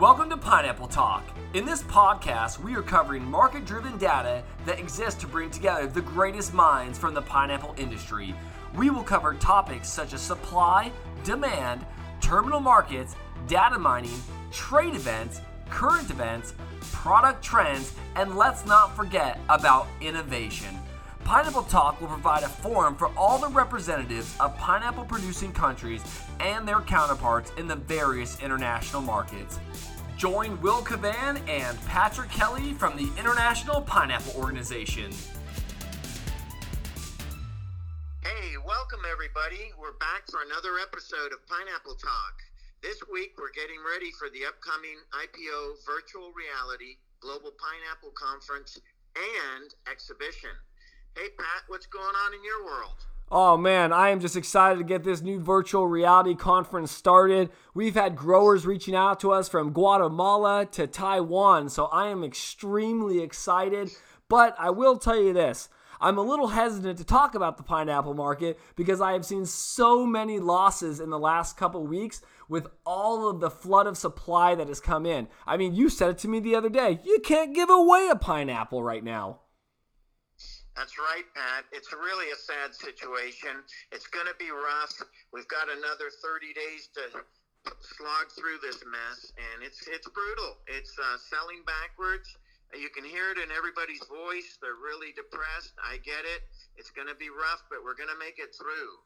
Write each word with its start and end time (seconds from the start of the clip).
Welcome 0.00 0.28
to 0.30 0.36
Pineapple 0.36 0.88
Talk. 0.88 1.22
In 1.54 1.64
this 1.64 1.84
podcast, 1.84 2.58
we 2.58 2.74
are 2.74 2.82
covering 2.82 3.24
market 3.24 3.64
driven 3.64 3.96
data 3.96 4.42
that 4.66 4.80
exists 4.80 5.20
to 5.20 5.28
bring 5.28 5.52
together 5.52 5.86
the 5.86 6.00
greatest 6.00 6.52
minds 6.52 6.98
from 6.98 7.14
the 7.14 7.22
pineapple 7.22 7.76
industry. 7.78 8.34
We 8.74 8.90
will 8.90 9.04
cover 9.04 9.34
topics 9.34 9.88
such 9.88 10.12
as 10.12 10.20
supply, 10.20 10.90
demand, 11.22 11.86
terminal 12.20 12.58
markets, 12.58 13.14
data 13.46 13.78
mining, 13.78 14.20
trade 14.50 14.96
events, 14.96 15.40
current 15.70 16.10
events, 16.10 16.54
product 16.90 17.44
trends, 17.44 17.92
and 18.16 18.36
let's 18.36 18.66
not 18.66 18.96
forget 18.96 19.38
about 19.48 19.86
innovation. 20.00 20.76
Pineapple 21.24 21.62
Talk 21.62 21.98
will 22.02 22.08
provide 22.08 22.42
a 22.42 22.48
forum 22.50 22.94
for 22.94 23.10
all 23.16 23.38
the 23.38 23.48
representatives 23.48 24.36
of 24.40 24.54
pineapple 24.58 25.06
producing 25.06 25.52
countries 25.52 26.02
and 26.38 26.68
their 26.68 26.82
counterparts 26.82 27.50
in 27.56 27.66
the 27.66 27.76
various 27.76 28.38
international 28.42 29.00
markets. 29.00 29.58
Join 30.18 30.60
Will 30.60 30.82
Cavan 30.82 31.38
and 31.48 31.82
Patrick 31.86 32.28
Kelly 32.28 32.74
from 32.74 32.94
the 32.98 33.08
International 33.18 33.80
Pineapple 33.80 34.34
Organization. 34.36 35.10
Hey, 38.22 38.60
welcome 38.66 39.00
everybody. 39.10 39.72
We're 39.80 39.96
back 39.96 40.28
for 40.30 40.40
another 40.44 40.76
episode 40.76 41.32
of 41.32 41.40
Pineapple 41.48 41.94
Talk. 41.94 42.36
This 42.82 43.00
week 43.10 43.32
we're 43.40 43.56
getting 43.56 43.80
ready 43.80 44.12
for 44.12 44.28
the 44.28 44.44
upcoming 44.44 45.00
IPO 45.16 45.88
Virtual 45.88 46.36
Reality 46.36 47.00
Global 47.20 47.56
Pineapple 47.56 48.12
Conference 48.12 48.78
and 49.16 49.74
Exhibition. 49.90 50.52
Hey, 51.16 51.28
Pat, 51.38 51.62
what's 51.68 51.86
going 51.86 52.04
on 52.04 52.34
in 52.34 52.42
your 52.42 52.64
world? 52.64 53.06
Oh 53.30 53.56
man, 53.56 53.92
I 53.92 54.08
am 54.08 54.18
just 54.18 54.34
excited 54.34 54.78
to 54.78 54.84
get 54.84 55.04
this 55.04 55.22
new 55.22 55.38
virtual 55.38 55.86
reality 55.86 56.34
conference 56.34 56.90
started. 56.90 57.50
We've 57.72 57.94
had 57.94 58.16
growers 58.16 58.66
reaching 58.66 58.96
out 58.96 59.20
to 59.20 59.30
us 59.30 59.48
from 59.48 59.72
Guatemala 59.72 60.66
to 60.72 60.88
Taiwan, 60.88 61.68
so 61.68 61.84
I 61.86 62.08
am 62.08 62.24
extremely 62.24 63.22
excited. 63.22 63.92
But 64.28 64.56
I 64.58 64.70
will 64.70 64.98
tell 64.98 65.16
you 65.16 65.32
this 65.32 65.68
I'm 66.00 66.18
a 66.18 66.22
little 66.22 66.48
hesitant 66.48 66.98
to 66.98 67.04
talk 67.04 67.36
about 67.36 67.58
the 67.58 67.62
pineapple 67.62 68.14
market 68.14 68.58
because 68.74 69.00
I 69.00 69.12
have 69.12 69.24
seen 69.24 69.46
so 69.46 70.04
many 70.04 70.40
losses 70.40 70.98
in 70.98 71.10
the 71.10 71.18
last 71.18 71.56
couple 71.56 71.86
weeks 71.86 72.22
with 72.48 72.66
all 72.84 73.28
of 73.28 73.38
the 73.38 73.50
flood 73.50 73.86
of 73.86 73.96
supply 73.96 74.56
that 74.56 74.66
has 74.66 74.80
come 74.80 75.06
in. 75.06 75.28
I 75.46 75.58
mean, 75.58 75.76
you 75.76 75.90
said 75.90 76.10
it 76.10 76.18
to 76.18 76.28
me 76.28 76.40
the 76.40 76.56
other 76.56 76.68
day. 76.68 76.98
You 77.04 77.20
can't 77.20 77.54
give 77.54 77.70
away 77.70 78.08
a 78.10 78.16
pineapple 78.16 78.82
right 78.82 79.04
now. 79.04 79.42
That's 80.76 80.98
right, 80.98 81.22
Pat. 81.34 81.64
It's 81.70 81.92
really 81.94 82.30
a 82.34 82.38
sad 82.38 82.74
situation. 82.74 83.62
It's 83.94 84.10
going 84.10 84.26
to 84.26 84.34
be 84.42 84.50
rough. 84.50 84.94
We've 85.32 85.46
got 85.46 85.70
another 85.70 86.10
30 86.10 86.50
days 86.50 86.90
to 86.98 87.22
slog 87.80 88.26
through 88.34 88.58
this 88.60 88.82
mess, 88.82 89.32
and 89.38 89.62
it's 89.62 89.86
it's 89.86 90.08
brutal. 90.10 90.58
It's 90.66 90.92
uh, 90.98 91.16
selling 91.30 91.62
backwards. 91.64 92.26
You 92.74 92.90
can 92.90 93.04
hear 93.04 93.30
it 93.30 93.38
in 93.38 93.54
everybody's 93.54 94.02
voice. 94.10 94.58
They're 94.60 94.82
really 94.82 95.14
depressed. 95.14 95.78
I 95.78 96.02
get 96.02 96.26
it. 96.26 96.42
It's 96.76 96.90
going 96.90 97.06
to 97.06 97.14
be 97.14 97.30
rough, 97.30 97.62
but 97.70 97.86
we're 97.86 97.94
going 97.94 98.10
to 98.10 98.18
make 98.18 98.42
it 98.42 98.50
through. 98.58 98.98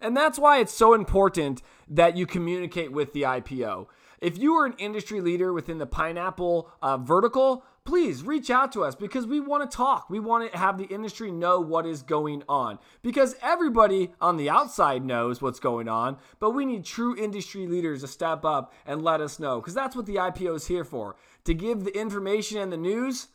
And 0.00 0.16
that's 0.16 0.38
why 0.38 0.60
it's 0.60 0.72
so 0.72 0.92
important 0.92 1.62
that 1.88 2.16
you 2.16 2.26
communicate 2.26 2.92
with 2.92 3.12
the 3.12 3.22
IPO. 3.22 3.86
If 4.20 4.38
you 4.38 4.54
are 4.54 4.66
an 4.66 4.74
industry 4.78 5.20
leader 5.20 5.52
within 5.52 5.78
the 5.78 5.86
pineapple 5.86 6.70
uh, 6.82 6.98
vertical, 6.98 7.64
please 7.90 8.22
reach 8.22 8.50
out 8.50 8.70
to 8.70 8.84
us 8.84 8.94
because 8.94 9.26
we 9.26 9.40
want 9.40 9.68
to 9.68 9.76
talk. 9.76 10.08
We 10.08 10.20
want 10.20 10.52
to 10.52 10.56
have 10.56 10.78
the 10.78 10.84
industry 10.84 11.32
know 11.32 11.58
what 11.58 11.86
is 11.86 12.04
going 12.04 12.44
on 12.48 12.78
because 13.02 13.34
everybody 13.42 14.12
on 14.20 14.36
the 14.36 14.48
outside 14.48 15.04
knows 15.04 15.42
what's 15.42 15.58
going 15.58 15.88
on, 15.88 16.16
but 16.38 16.50
we 16.50 16.64
need 16.64 16.84
true 16.84 17.16
industry 17.16 17.66
leaders 17.66 18.02
to 18.02 18.06
step 18.06 18.44
up 18.44 18.72
and 18.86 19.02
let 19.02 19.20
us 19.20 19.40
know 19.40 19.60
because 19.60 19.74
that's 19.74 19.96
what 19.96 20.06
the 20.06 20.14
IPO 20.14 20.54
is 20.54 20.68
here 20.68 20.84
for 20.84 21.16
to 21.42 21.52
give 21.52 21.82
the 21.82 21.98
information 21.98 22.58
and 22.58 22.70
the 22.70 22.76
news, 22.76 23.26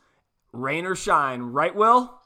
rain 0.54 0.86
or 0.86 0.96
shine. 0.96 1.42
Right, 1.42 1.76
Will? 1.76 2.22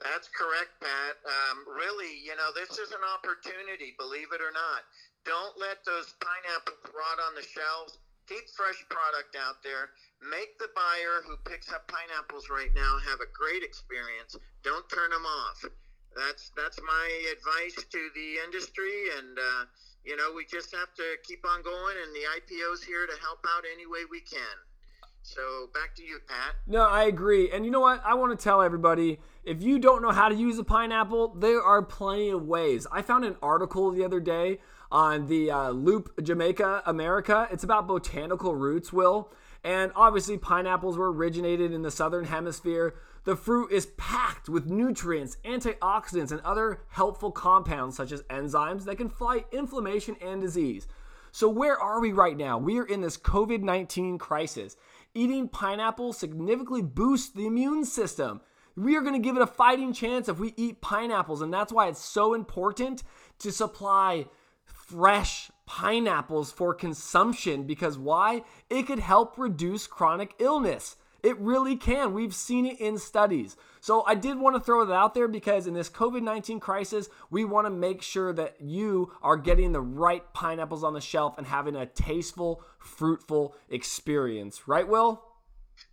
That's 0.00 0.28
correct, 0.28 0.78
Pat. 0.78 1.16
Um, 1.26 1.74
really, 1.74 2.22
you 2.22 2.36
know, 2.36 2.54
this 2.54 2.78
is 2.78 2.92
an 2.92 3.02
opportunity, 3.16 3.96
believe 3.98 4.28
it 4.32 4.40
or 4.40 4.52
not. 4.54 4.86
Don't 5.24 5.58
let 5.58 5.84
those 5.84 6.14
pineapples 6.20 6.94
rot 6.94 7.18
on 7.26 7.34
the 7.34 7.42
shelves. 7.42 7.98
Keep 8.28 8.44
fresh 8.52 8.84
product 8.92 9.40
out 9.40 9.64
there. 9.64 9.88
Make 10.20 10.60
the 10.60 10.68
buyer 10.76 11.24
who 11.24 11.40
picks 11.48 11.72
up 11.72 11.88
pineapples 11.88 12.52
right 12.52 12.68
now 12.76 13.00
have 13.08 13.24
a 13.24 13.30
great 13.32 13.64
experience. 13.64 14.36
Don't 14.62 14.84
turn 14.92 15.08
them 15.08 15.24
off. 15.24 15.64
That's 16.12 16.52
that's 16.52 16.76
my 16.84 17.06
advice 17.32 17.80
to 17.88 18.00
the 18.12 18.28
industry, 18.44 19.16
and 19.16 19.32
uh, 19.32 19.64
you 20.04 20.16
know 20.16 20.36
we 20.36 20.44
just 20.44 20.76
have 20.76 20.92
to 21.00 21.16
keep 21.24 21.40
on 21.48 21.62
going. 21.62 21.96
And 22.04 22.12
the 22.12 22.28
IPO's 22.36 22.84
here 22.84 23.06
to 23.08 23.16
help 23.24 23.40
out 23.48 23.64
any 23.64 23.88
way 23.88 24.04
we 24.10 24.20
can. 24.20 24.56
So 25.22 25.70
back 25.72 25.94
to 25.96 26.02
you, 26.04 26.18
Pat. 26.28 26.54
No, 26.66 26.84
I 26.84 27.04
agree. 27.04 27.50
And 27.50 27.64
you 27.64 27.70
know 27.70 27.80
what? 27.80 28.02
I 28.04 28.12
want 28.14 28.38
to 28.38 28.42
tell 28.42 28.60
everybody 28.60 29.20
if 29.48 29.62
you 29.62 29.78
don't 29.78 30.02
know 30.02 30.10
how 30.10 30.28
to 30.28 30.34
use 30.34 30.58
a 30.58 30.64
pineapple, 30.64 31.34
there 31.34 31.62
are 31.62 31.82
plenty 31.82 32.28
of 32.28 32.46
ways. 32.46 32.86
I 32.92 33.00
found 33.00 33.24
an 33.24 33.36
article 33.40 33.90
the 33.90 34.04
other 34.04 34.20
day 34.20 34.58
on 34.92 35.26
the 35.26 35.50
uh, 35.50 35.70
Loop 35.70 36.22
Jamaica 36.22 36.82
America. 36.84 37.48
It's 37.50 37.64
about 37.64 37.88
botanical 37.88 38.54
roots, 38.54 38.92
Will. 38.92 39.32
And 39.64 39.90
obviously, 39.96 40.36
pineapples 40.36 40.98
were 40.98 41.10
originated 41.10 41.72
in 41.72 41.80
the 41.80 41.90
southern 41.90 42.26
hemisphere. 42.26 42.94
The 43.24 43.36
fruit 43.36 43.72
is 43.72 43.86
packed 43.96 44.50
with 44.50 44.66
nutrients, 44.66 45.38
antioxidants, 45.46 46.30
and 46.30 46.42
other 46.42 46.82
helpful 46.90 47.32
compounds 47.32 47.96
such 47.96 48.12
as 48.12 48.22
enzymes 48.24 48.84
that 48.84 48.96
can 48.96 49.08
fight 49.08 49.46
inflammation 49.50 50.16
and 50.20 50.42
disease. 50.42 50.86
So, 51.32 51.48
where 51.48 51.78
are 51.78 52.00
we 52.00 52.12
right 52.12 52.36
now? 52.36 52.58
We 52.58 52.78
are 52.78 52.86
in 52.86 53.00
this 53.00 53.16
COVID 53.16 53.62
19 53.62 54.18
crisis. 54.18 54.76
Eating 55.14 55.48
pineapple 55.48 56.12
significantly 56.12 56.82
boosts 56.82 57.32
the 57.32 57.46
immune 57.46 57.86
system. 57.86 58.42
We 58.78 58.96
are 58.96 59.00
going 59.00 59.14
to 59.14 59.18
give 59.18 59.36
it 59.36 59.42
a 59.42 59.46
fighting 59.46 59.92
chance 59.92 60.28
if 60.28 60.38
we 60.38 60.54
eat 60.56 60.80
pineapples, 60.80 61.42
and 61.42 61.52
that's 61.52 61.72
why 61.72 61.88
it's 61.88 62.04
so 62.04 62.32
important 62.32 63.02
to 63.40 63.50
supply 63.50 64.26
fresh 64.64 65.50
pineapples 65.66 66.52
for 66.52 66.72
consumption 66.72 67.64
because 67.64 67.98
why? 67.98 68.42
It 68.70 68.86
could 68.86 69.00
help 69.00 69.36
reduce 69.36 69.86
chronic 69.86 70.34
illness. 70.38 70.96
It 71.22 71.36
really 71.40 71.74
can. 71.74 72.14
We've 72.14 72.34
seen 72.34 72.64
it 72.64 72.80
in 72.80 72.96
studies. 72.96 73.56
So 73.80 74.04
I 74.06 74.14
did 74.14 74.38
want 74.38 74.54
to 74.54 74.60
throw 74.60 74.82
it 74.82 74.90
out 74.90 75.14
there 75.14 75.26
because 75.26 75.66
in 75.66 75.74
this 75.74 75.90
COVID 75.90 76.22
19 76.22 76.60
crisis, 76.60 77.08
we 77.30 77.44
want 77.44 77.66
to 77.66 77.70
make 77.70 78.02
sure 78.02 78.32
that 78.32 78.60
you 78.60 79.12
are 79.20 79.36
getting 79.36 79.72
the 79.72 79.80
right 79.80 80.22
pineapples 80.32 80.84
on 80.84 80.94
the 80.94 81.00
shelf 81.00 81.36
and 81.36 81.46
having 81.48 81.74
a 81.74 81.86
tasteful, 81.86 82.62
fruitful 82.78 83.56
experience. 83.68 84.68
Right, 84.68 84.86
Will? 84.86 85.27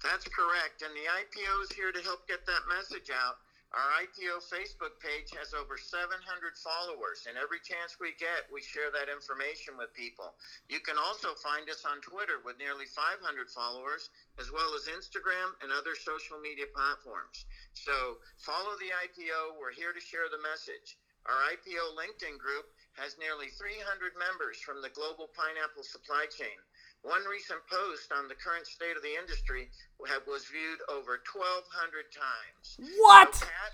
That's 0.04 0.28
correct. 0.28 0.84
And 0.84 0.94
the 0.94 1.08
IPO 1.08 1.64
is 1.64 1.72
here 1.72 1.92
to 1.92 2.02
help 2.04 2.28
get 2.28 2.46
that 2.46 2.68
message 2.68 3.10
out. 3.10 3.40
Our 3.76 4.08
IPO 4.08 4.40
Facebook 4.48 4.96
page 5.04 5.36
has 5.36 5.52
over 5.52 5.76
700 5.76 6.16
followers, 6.64 7.28
and 7.28 7.36
every 7.36 7.60
chance 7.60 8.00
we 8.00 8.16
get, 8.16 8.48
we 8.48 8.64
share 8.64 8.88
that 8.96 9.12
information 9.12 9.76
with 9.76 9.92
people. 9.92 10.32
You 10.72 10.80
can 10.80 10.96
also 10.96 11.36
find 11.44 11.68
us 11.68 11.84
on 11.84 12.00
Twitter 12.00 12.40
with 12.40 12.56
nearly 12.56 12.88
500 12.88 13.20
followers, 13.52 14.16
as 14.40 14.48
well 14.48 14.72
as 14.80 14.88
Instagram 14.88 15.60
and 15.60 15.76
other 15.76 15.92
social 15.92 16.40
media 16.40 16.72
platforms. 16.72 17.44
So 17.76 18.24
follow 18.40 18.80
the 18.80 18.96
IPO. 18.96 19.60
We're 19.60 19.76
here 19.76 19.92
to 19.92 20.00
share 20.00 20.32
the 20.32 20.40
message. 20.40 20.96
Our 21.28 21.58
IPO 21.58 22.00
LinkedIn 22.00 22.38
group 22.38 22.70
has 22.96 23.20
nearly 23.20 23.50
300 23.60 24.16
members 24.16 24.62
from 24.62 24.80
the 24.80 24.94
global 24.94 25.28
pineapple 25.36 25.84
supply 25.84 26.32
chain. 26.32 26.56
One 27.06 27.22
recent 27.30 27.60
post 27.70 28.12
on 28.12 28.28
the 28.28 28.34
current 28.34 28.66
state 28.66 28.98
of 28.98 29.04
the 29.04 29.14
industry 29.14 29.70
was 30.00 30.46
viewed 30.50 30.82
over 30.90 31.22
1,200 31.22 32.10
times. 32.10 32.90
What? 32.98 33.36
So, 33.36 33.46
Pat, 33.46 33.74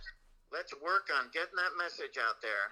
let's 0.52 0.74
work 0.84 1.08
on 1.18 1.30
getting 1.34 1.56
that 1.56 1.82
message 1.82 2.18
out 2.20 2.42
there. 2.42 2.68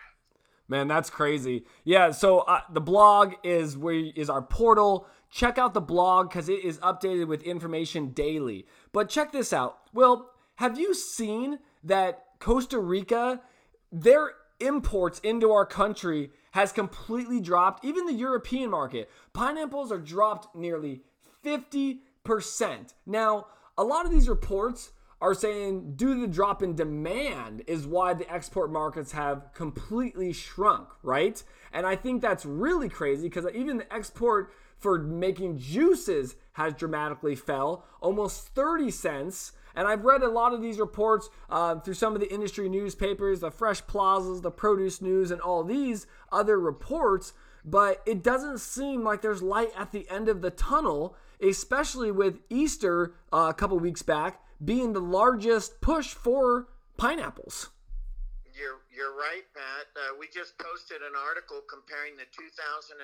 Man, 0.68 0.90
that's 0.90 1.10
crazy. 1.10 1.64
Yeah, 1.86 2.12
so 2.12 2.40
uh, 2.40 2.60
the 2.70 2.82
blog 2.82 3.36
is 3.42 3.78
where 3.78 4.12
is 4.16 4.30
our 4.30 4.42
portal. 4.42 5.08
Check 5.32 5.58
out 5.58 5.74
the 5.74 5.82
blog 5.82 6.30
because 6.30 6.50
it 6.50 6.66
is 6.66 6.78
updated 6.80 7.28
with 7.28 7.42
information 7.44 8.10
daily. 8.10 8.68
But 8.92 9.08
check 9.08 9.32
this 9.32 9.54
out. 9.54 9.80
Well, 9.94 10.30
have 10.56 10.78
you 10.78 10.94
seen 10.94 11.60
that 11.86 12.26
Costa 12.40 12.80
Rica, 12.80 13.40
their 13.94 14.34
imports 14.60 15.20
into 15.20 15.52
our 15.52 15.66
country 15.66 16.32
has 16.52 16.72
completely 16.72 17.40
dropped. 17.40 17.84
Even 17.86 18.06
the 18.06 18.14
European 18.14 18.70
market, 18.70 19.10
pineapples 19.34 19.92
are 19.92 20.00
dropped 20.00 20.56
nearly 20.56 21.02
50%. 21.44 22.00
Now, 23.06 23.48
a 23.78 23.84
lot 23.84 24.06
of 24.06 24.12
these 24.12 24.30
reports 24.30 24.92
are 25.22 25.34
saying 25.34 25.96
due 25.96 26.16
to 26.16 26.22
the 26.22 26.28
drop 26.28 26.64
in 26.64 26.76
demand 26.76 27.64
is 27.68 27.86
why 27.86 28.14
the 28.14 28.32
export 28.32 28.72
markets 28.72 29.12
have 29.12 29.54
completely 29.54 30.32
shrunk, 30.32 30.88
right? 31.04 31.44
And 31.74 31.86
I 31.86 31.96
think 31.96 32.22
that's 32.22 32.46
really 32.46 32.90
crazy 32.90 33.24
because 33.24 33.46
even 33.54 33.78
the 33.78 33.94
export 33.94 34.54
for 34.78 34.98
making 34.98 35.58
juices 35.58 36.36
has 36.54 36.74
dramatically 36.74 37.36
fell 37.36 37.86
almost 38.00 38.48
30 38.56 38.92
cents 38.92 39.52
and 39.76 39.88
I've 39.88 40.04
read 40.04 40.22
a 40.22 40.30
lot 40.30 40.54
of 40.54 40.62
these 40.62 40.80
reports 40.80 41.30
uh, 41.50 41.80
through 41.80 41.96
some 41.96 42.14
of 42.16 42.22
the 42.22 42.34
industry 42.34 42.70
newspapers, 42.70 43.40
the 43.40 43.52
Fresh 43.52 43.88
Plazas, 43.88 44.42
the 44.42 44.52
Produce 44.52 45.02
News, 45.02 45.32
and 45.32 45.42
all 45.42 45.64
these 45.64 46.08
other 46.32 46.60
reports 46.60 47.34
but 47.66 48.02
it 48.06 48.24
doesn't 48.24 48.60
seem 48.60 49.04
like 49.04 49.22
there's 49.22 49.42
light 49.42 49.70
at 49.78 49.92
the 49.92 50.10
end 50.10 50.30
of 50.30 50.42
the 50.42 50.50
tunnel, 50.50 51.16
especially 51.42 52.12
with 52.12 52.40
Easter 52.50 53.14
uh, 53.32 53.48
a 53.50 53.54
couple 53.54 53.78
weeks 53.80 54.02
back 54.02 54.42
being 54.64 54.94
the 54.94 55.00
largest 55.00 55.80
push 55.82 56.14
for 56.14 56.68
pineapples. 56.98 57.70
You're 58.52 58.84
you're 58.92 59.16
right, 59.16 59.48
Pat. 59.56 59.88
Uh, 59.96 60.20
we 60.20 60.28
just 60.28 60.58
posted 60.60 61.00
an 61.00 61.16
article 61.16 61.64
comparing 61.64 62.18
the 62.18 62.28
2019 62.36 63.00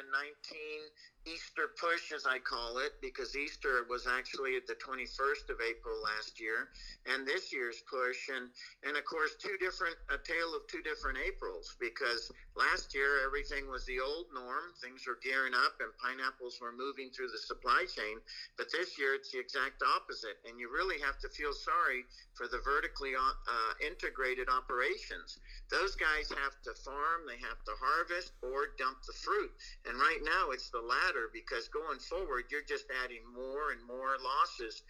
Easter 1.26 1.74
push, 1.82 2.12
as 2.14 2.26
I 2.26 2.38
call 2.40 2.78
it, 2.78 2.94
because 3.02 3.36
Easter 3.36 3.86
was 3.90 4.06
actually 4.06 4.62
the 4.68 4.78
21st 4.78 5.50
of 5.50 5.58
April 5.58 5.98
last 6.02 6.40
year, 6.40 6.70
and 7.06 7.26
this 7.26 7.52
year's 7.52 7.82
push, 7.90 8.30
and 8.30 8.50
and 8.86 8.98
of 8.98 9.06
course 9.06 9.34
two 9.42 9.58
different 9.58 9.98
a 10.14 10.18
tale 10.22 10.54
of 10.54 10.62
two 10.70 10.82
different 10.86 11.18
Aprils, 11.18 11.74
because 11.80 12.30
last 12.56 12.94
year 12.94 13.26
everything 13.26 13.66
was 13.70 13.86
the 13.86 14.00
old 14.00 14.28
norm, 14.34 14.70
things 14.82 15.02
were 15.08 15.18
gearing 15.24 15.54
up, 15.54 15.74
and 15.82 15.90
pineapples 15.98 16.62
were 16.62 16.72
moving 16.72 17.10
through 17.10 17.30
the 17.34 17.42
supply 17.42 17.86
chain, 17.90 18.22
but 18.58 18.70
this 18.72 18.98
year 18.98 19.16
it's 19.16 19.32
the 19.32 19.40
exact 19.42 19.82
opposite, 19.82 20.38
and 20.46 20.60
you 20.60 20.70
really 20.70 21.02
have 21.02 21.18
to 21.20 21.30
feel 21.30 21.54
sorry 21.54 22.06
for 22.38 22.46
the 22.48 22.62
vertically 22.62 23.18
uh, 23.18 23.74
integrated 23.82 24.48
operations. 24.50 25.40
Those 25.72 25.96
guys 25.98 26.30
have 26.30 26.54
to 26.70 26.74
farm, 26.86 27.26
they 27.26 27.42
have 27.42 27.62
to 27.66 27.74
harvest, 27.82 28.34
or 28.46 28.70
dump 28.78 29.02
the 29.08 29.18
fruit, 29.26 29.52
and 29.90 29.98
right 29.98 30.22
now 30.22 30.52
it's 30.54 30.70
the 30.70 30.82
latter 30.86 31.15
matter 31.16 31.32
because 31.32 31.68
going 31.72 32.00
forward, 32.00 32.52
you're 32.52 32.68
just 32.68 32.86
adding 33.04 33.24
more 33.32 33.72
and 33.72 33.80
more 33.88 34.20
losses 34.20 34.84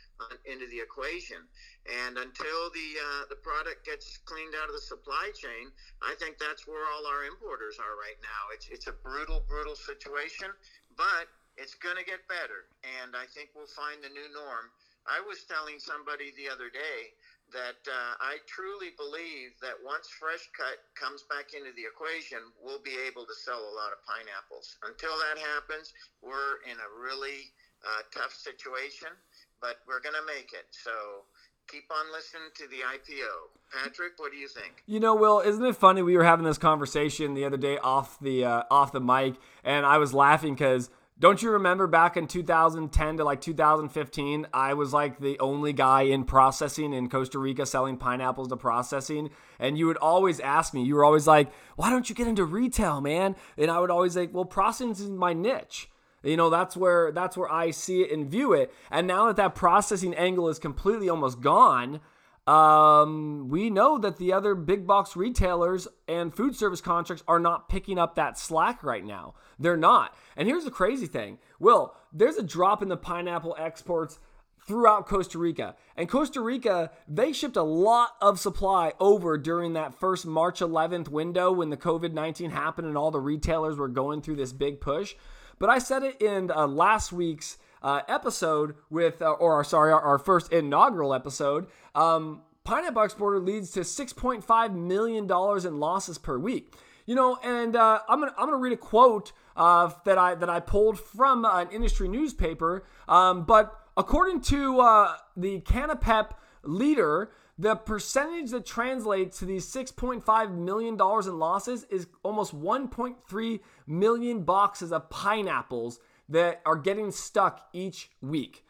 into 0.50 0.66
the 0.74 0.81
equation. 0.81 1.38
And 1.86 2.18
until 2.18 2.74
the 2.74 2.89
uh, 2.98 3.24
the 3.30 3.38
product 3.45 3.86
gets 3.86 4.18
cleaned 4.25 4.57
out 4.57 4.68
of 4.68 4.74
the 4.74 4.81
supply 4.81 5.30
chain, 5.38 5.69
I 6.01 6.18
think 6.18 6.38
that's 6.42 6.66
where 6.66 6.81
all 6.89 7.06
our 7.06 7.24
importers 7.30 7.77
are 7.77 7.95
right 8.01 8.18
now. 8.22 8.42
It's 8.54 8.68
it's 8.74 8.88
a 8.88 8.95
brutal, 9.06 9.45
brutal 9.48 9.75
situation, 9.75 10.50
but 10.98 11.30
it's 11.57 11.75
going 11.77 11.95
to 11.95 12.04
get 12.04 12.27
better, 12.27 12.68
and 13.00 13.16
I 13.16 13.30
think 13.31 13.54
we'll 13.56 13.69
find 13.69 14.01
the 14.01 14.10
new 14.10 14.27
norm. 14.33 14.74
I 15.06 15.22
was 15.22 15.45
telling 15.45 15.77
somebody 15.77 16.33
the 16.33 16.50
other 16.50 16.74
day 16.74 17.13
that 17.53 17.81
uh, 17.86 18.13
I 18.19 18.42
truly 18.50 18.95
believe 18.97 19.53
that 19.62 19.77
once 19.86 20.09
fresh 20.09 20.50
cut 20.57 20.81
comes 20.97 21.24
back 21.30 21.53
into 21.53 21.69
the 21.77 21.86
equation, 21.86 22.42
we'll 22.57 22.81
be 22.81 22.97
able 23.06 23.25
to 23.25 23.36
sell 23.36 23.62
a 23.62 23.74
lot 23.77 23.94
of 23.94 24.01
pineapples. 24.06 24.77
Until 24.81 25.13
that 25.30 25.38
happens, 25.38 25.94
we're 26.25 26.63
in 26.65 26.77
a 26.77 26.89
really 26.97 27.53
uh, 27.86 28.01
tough 28.09 28.33
situation, 28.33 29.13
but 29.62 29.77
we're 29.88 30.01
going 30.01 30.18
to 30.18 30.25
make 30.25 30.51
it. 30.57 30.65
So 30.74 31.25
keep 31.68 31.86
on 31.92 32.12
listening 32.12 32.50
to 32.56 32.65
the 32.68 32.81
IPO. 32.81 33.31
Patrick, 33.71 34.13
what 34.18 34.31
do 34.31 34.38
you 34.38 34.48
think? 34.48 34.83
You 34.86 35.00
know, 35.00 35.15
Will, 35.15 35.39
isn't 35.39 35.63
it 35.63 35.75
funny? 35.75 36.01
We 36.01 36.18
were 36.18 36.24
having 36.24 36.45
this 36.45 36.57
conversation 36.57 37.33
the 37.33 37.45
other 37.45 37.57
day 37.57 37.77
off 37.77 38.19
the 38.19 38.45
uh, 38.45 38.63
off 38.69 38.91
the 38.91 39.01
mic, 39.01 39.36
and 39.63 39.86
I 39.86 39.98
was 39.98 40.13
laughing 40.13 40.53
because 40.53 40.89
don't 41.17 41.41
you 41.41 41.51
remember 41.51 41.88
back 41.88 42.17
in 42.17 42.27
2010 42.27 43.17
to 43.17 43.23
like 43.23 43.39
2015, 43.39 44.47
I 44.53 44.73
was 44.73 44.91
like 44.91 45.19
the 45.19 45.39
only 45.39 45.71
guy 45.71 46.01
in 46.01 46.25
processing 46.25 46.94
in 46.94 47.09
Costa 47.09 47.39
Rica 47.39 47.65
selling 47.65 47.95
pineapples 47.95 48.50
to 48.50 48.57
processing. 48.57 49.29
And 49.57 49.77
you 49.77 49.88
would 49.88 49.97
always 49.97 50.41
ask 50.41 50.73
me, 50.73 50.83
you 50.83 50.95
were 50.95 51.06
always 51.06 51.25
like, 51.25 51.50
why 51.77 51.89
don't 51.89 52.09
you 52.09 52.15
get 52.15 52.27
into 52.27 52.44
retail, 52.44 53.00
man? 53.00 53.38
And 53.57 53.71
I 53.71 53.79
would 53.79 53.91
always 53.91 54.17
like, 54.17 54.33
well, 54.33 54.44
processing 54.44 54.91
is 54.91 55.09
my 55.09 55.31
niche. 55.31 55.89
You 56.21 56.35
know, 56.35 56.50
that's 56.50 56.75
where 56.75 57.12
that's 57.12 57.38
where 57.38 57.51
I 57.51 57.71
see 57.71 58.01
it 58.01 58.12
and 58.12 58.29
view 58.29 58.51
it. 58.51 58.73
And 58.91 59.07
now 59.07 59.27
that 59.27 59.35
that 59.38 59.56
processing 59.56 60.13
angle 60.15 60.50
is 60.50 60.59
completely 60.59 61.07
almost 61.07 61.39
gone, 61.39 62.01
um, 62.47 63.47
we 63.50 63.69
know 63.69 63.97
that 63.97 64.18
the 64.18 64.33
other 64.33 64.53
big 64.53 64.86
box 64.86 65.15
retailers 65.15 65.88
and 66.07 66.33
food 66.33 66.56
service 66.56 66.81
contracts 66.81 67.24
are 67.27 67.39
not 67.39 67.69
picking 67.69 67.97
up 67.97 68.15
that 68.15 68.38
slack 68.38 68.83
right 68.83 69.03
now. 69.03 69.33
They're 69.57 69.77
not. 69.77 70.15
And 70.38 70.47
here's 70.47 70.65
the 70.65 70.71
crazy 70.71 71.07
thing 71.07 71.39
Will, 71.59 71.95
there's 72.13 72.38
a 72.38 72.44
drop 72.44 72.81
in 72.81 72.89
the 72.89 72.97
pineapple 72.97 73.56
exports 73.57 74.19
throughout 74.68 75.07
Costa 75.07 75.38
Rica. 75.38 75.75
And 75.95 76.09
Costa 76.09 76.42
Rica, 76.42 76.92
they 77.07 77.33
shipped 77.33 77.56
a 77.56 77.63
lot 77.63 78.15
of 78.21 78.39
supply 78.39 78.94
over 79.00 79.38
during 79.38 79.74
that 79.74 79.94
first 79.94 80.25
March 80.25 80.59
11th 80.59 81.07
window 81.07 81.51
when 81.51 81.69
the 81.69 81.77
COVID 81.77 82.13
19 82.13 82.51
happened 82.51 82.88
and 82.88 82.98
all 82.98 83.12
the 83.12 83.19
retailers 83.19 83.77
were 83.77 83.88
going 83.88 84.21
through 84.21 84.36
this 84.36 84.53
big 84.53 84.81
push. 84.81 85.15
But 85.57 85.69
I 85.69 85.80
said 85.80 86.03
it 86.03 86.21
in 86.21 86.51
uh, 86.51 86.68
last 86.68 87.12
week's 87.12 87.57
uh, 87.86 88.02
episode 88.08 88.74
with, 88.90 89.22
uh, 89.22 89.30
or 89.34 89.64
sorry, 89.64 89.94
our, 89.94 90.02
our, 90.02 90.18
first 90.18 90.52
inaugural 90.52 91.14
episode. 91.14 91.68
Um, 91.94 92.42
pineapple 92.64 93.04
exporter 93.04 93.40
leads 93.40 93.70
to 93.74 93.82
$6.5 93.82 94.74
million 94.74 95.26
in 95.26 95.80
losses 95.80 96.18
per 96.18 96.40
week. 96.40 96.74
You 97.06 97.14
know, 97.14 97.38
and 97.44 97.76
uh, 97.76 98.00
I'm 98.10 98.20
gonna 98.20 98.34
I'm 98.36 98.48
gonna 98.48 98.58
read 98.58 98.74
a 98.74 98.78
quote 98.78 99.32
uh, 99.56 99.92
that 100.06 100.18
I 100.18 100.34
that 100.34 100.50
I 100.50 100.60
pulled 100.60 101.00
from 101.00 101.46
an 101.46 101.70
industry 101.70 102.08
newspaper. 102.08 102.84
Um, 103.08 103.44
but 103.44 103.80
according 103.96 104.42
to 104.42 104.80
uh, 104.80 105.18
the 105.38 105.62
Canapep 105.62 106.32
leader, 106.64 107.30
the 107.60 107.76
percentage 107.76 108.50
that 108.50 108.66
translates 108.66 109.38
to 109.38 109.46
these 109.46 109.72
$6.5 109.72 110.56
million 110.58 110.96
in 110.96 111.40
losses 111.40 111.84
is 111.92 112.08
almost 112.24 112.60
1.3 112.60 113.60
million 113.86 114.42
boxes 114.42 114.92
of 114.92 115.08
pineapples 115.12 116.00
that 116.30 116.62
are 116.66 116.75
getting 116.75 117.12
stuck 117.12 117.68
each 117.74 118.10
week. 118.22 118.63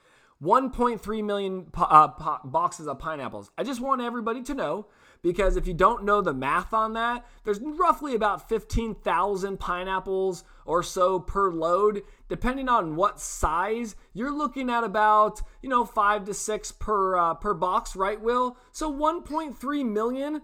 1.3 0.44 1.24
million 1.24 1.68
uh, 1.76 2.08
boxes 2.44 2.88
of 2.88 3.00
pineapples. 3.00 3.52
I 3.58 3.64
just 3.64 3.82
want 3.82 4.02
everybody 4.02 4.44
to 4.44 4.54
know 4.54 4.88
because 5.22 5.56
if 5.56 5.66
you 5.66 5.74
don't 5.74 6.04
know 6.04 6.22
the 6.22 6.34
math 6.34 6.74
on 6.74 6.94
that, 6.94 7.26
there's 7.44 7.60
roughly 7.60 8.14
about 8.14 8.48
15,000 8.48 9.60
pineapples 9.60 10.44
or 10.66 10.84
so 10.84 11.20
per 11.20 11.52
load. 11.52 12.04
Depending 12.28 12.70
on 12.70 12.96
what 12.96 13.20
size, 13.20 13.96
you're 14.14 14.36
looking 14.36 14.70
at 14.70 14.84
about, 14.84 15.42
you 15.62 15.70
know, 15.70 15.86
5 15.86 16.26
to 16.26 16.34
6 16.34 16.72
per 16.74 17.18
uh, 17.18 17.34
per 17.34 17.54
box, 17.54 17.96
right, 17.96 18.20
Will? 18.22 18.58
So 18.72 18.94
1.3 18.94 19.86
million, 19.90 20.42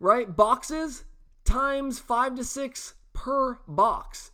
right, 0.00 0.34
boxes 0.34 1.04
times 1.44 1.98
5 1.98 2.36
to 2.36 2.44
6 2.44 2.94
per 3.12 3.58
box. 3.68 4.32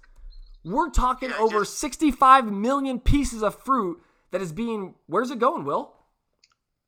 We're 0.64 0.90
talking 0.90 1.30
yeah, 1.30 1.38
over 1.38 1.60
just, 1.60 1.78
65 1.78 2.50
million 2.52 3.00
pieces 3.00 3.42
of 3.42 3.54
fruit 3.54 4.00
that 4.30 4.40
is 4.40 4.52
being. 4.52 4.94
Where's 5.06 5.30
it 5.30 5.38
going, 5.38 5.64
Will? 5.64 5.94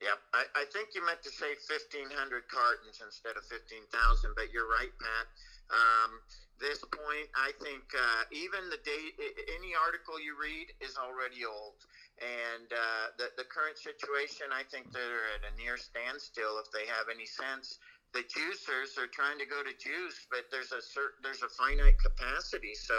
Yep, 0.03 0.19
I, 0.35 0.43
I 0.59 0.65
think 0.75 0.99
you 0.99 1.07
meant 1.07 1.23
to 1.23 1.31
say 1.31 1.55
1,500 1.63 2.11
cartons 2.51 2.99
instead 2.99 3.39
of 3.39 3.47
15,000, 3.47 3.87
but 4.35 4.51
you're 4.51 4.67
right, 4.67 4.91
Pat. 4.99 5.27
Um, 5.71 6.19
this 6.59 6.83
point, 6.91 7.31
I 7.39 7.55
think 7.63 7.87
uh, 7.95 8.27
even 8.35 8.67
the 8.67 8.83
date, 8.83 9.15
any 9.55 9.79
article 9.79 10.19
you 10.19 10.35
read 10.35 10.75
is 10.83 10.99
already 10.99 11.47
old. 11.47 11.79
And 12.19 12.67
uh, 12.71 13.15
the, 13.15 13.31
the 13.39 13.47
current 13.47 13.79
situation, 13.79 14.51
I 14.51 14.67
think 14.71 14.91
they're 14.91 15.27
at 15.39 15.47
a 15.47 15.53
near 15.55 15.79
standstill 15.79 16.59
if 16.59 16.71
they 16.75 16.87
have 16.91 17.07
any 17.07 17.27
sense 17.27 17.79
the 18.13 18.21
juicers 18.29 19.01
are 19.01 19.09
trying 19.09 19.39
to 19.41 19.47
go 19.47 19.65
to 19.65 19.73
juice, 19.81 20.29
but 20.31 20.45
there's 20.53 20.73
a 20.73 20.85
certain 20.85 21.25
there's 21.25 21.43
a 21.43 21.49
finite 21.49 21.97
capacity. 21.97 22.75
So 22.77 22.95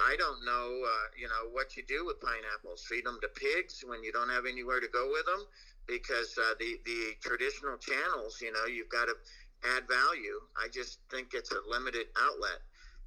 I 0.00 0.16
don't 0.16 0.44
know, 0.44 0.80
uh, 0.80 1.06
you 1.16 1.28
know, 1.28 1.52
what 1.52 1.76
you 1.76 1.84
do 1.86 2.04
with 2.06 2.20
pineapples. 2.20 2.84
Feed 2.88 3.04
them 3.04 3.18
to 3.20 3.28
pigs 3.28 3.84
when 3.86 4.02
you 4.02 4.12
don't 4.12 4.30
have 4.30 4.46
anywhere 4.48 4.80
to 4.80 4.88
go 4.88 5.12
with 5.12 5.26
them, 5.26 5.44
because 5.86 6.32
uh, 6.40 6.54
the 6.58 6.80
the 6.84 7.12
traditional 7.20 7.76
channels, 7.76 8.40
you 8.40 8.52
know, 8.52 8.64
you've 8.64 8.88
got 8.88 9.06
to 9.06 9.14
add 9.76 9.84
value. 9.88 10.40
I 10.56 10.68
just 10.72 10.98
think 11.10 11.32
it's 11.32 11.52
a 11.52 11.60
limited 11.68 12.08
outlet. 12.16 12.60